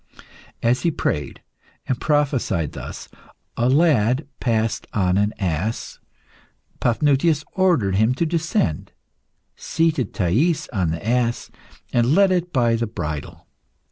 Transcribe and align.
As 0.63 0.81
he 0.81 0.89
prayed 0.89 1.43
and 1.85 2.01
prophesied 2.01 2.71
thus, 2.71 3.07
a 3.55 3.69
lad 3.69 4.27
passed 4.39 4.87
on 4.93 5.15
an 5.15 5.31
ass. 5.37 5.99
Paphnutius 6.79 7.43
ordered 7.53 7.97
him 7.97 8.15
to 8.15 8.25
descend, 8.25 8.93
seated 9.55 10.11
Thais 10.11 10.67
on 10.73 10.89
the 10.89 11.07
ass, 11.07 11.51
and 11.93 12.15
led 12.15 12.31
it 12.31 12.51
by 12.51 12.75
the 12.77 12.87
bridle. 12.87 13.45